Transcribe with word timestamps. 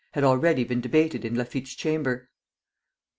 had 0.13 0.23
already 0.23 0.63
been 0.63 0.81
debated 0.81 1.23
in 1.23 1.35
Laffitte's 1.35 1.75
chamber. 1.75 2.31